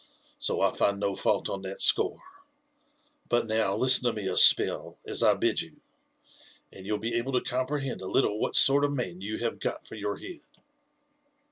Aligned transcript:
So 0.39 0.61
I 0.61 0.71
find 0.75 0.99
no 0.99 1.15
fault 1.15 1.47
on 1.47 1.61
that 1.61 1.79
score. 1.79 2.17
But 3.29 3.45
now, 3.45 3.75
listen 3.75 4.03
to 4.05 4.13
me 4.19 4.27
a 4.27 4.35
spell, 4.35 4.97
as 5.05 5.21
I 5.21 5.35
bid 5.35 5.61
you, 5.61 5.79
and 6.71 6.87
you'll 6.87 6.97
be 6.97 7.13
able 7.13 7.33
to 7.33 7.41
comprehend 7.41 8.01
a 8.01 8.07
little 8.09 8.39
what 8.39 8.55
sort 8.55 8.83
of 8.83 8.91
a 8.91 8.95
man 8.95 9.21
you 9.21 9.37
have 9.43 9.59
sot 9.61 9.85
for 9.85 9.93
your 9.93 10.17
head. 10.17 10.39